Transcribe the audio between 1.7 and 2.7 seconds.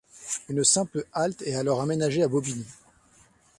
aménagée à Bobigny.